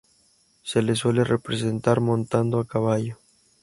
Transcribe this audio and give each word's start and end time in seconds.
Se 0.63 0.81
le 0.81 0.95
suele 0.95 1.23
representar 1.23 2.01
montado 2.01 2.59
a 2.59 2.65
caballo. 2.65 3.19